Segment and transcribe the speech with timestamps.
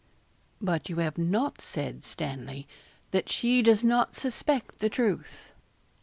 [0.59, 2.67] 'But you have not said, Stanley,
[3.11, 5.51] that she does not suspect the truth.'